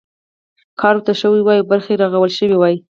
[0.79, 2.75] کار ورته شوی وای او برخې رغول شوي وای.